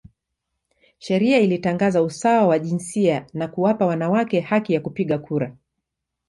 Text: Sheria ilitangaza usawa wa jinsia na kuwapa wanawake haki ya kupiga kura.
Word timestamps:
Sheria 0.99 1.39
ilitangaza 1.39 2.01
usawa 2.03 2.47
wa 2.47 2.59
jinsia 2.59 3.27
na 3.33 3.47
kuwapa 3.47 3.85
wanawake 3.85 4.39
haki 4.39 4.73
ya 4.73 4.79
kupiga 4.79 5.17
kura. 5.17 5.55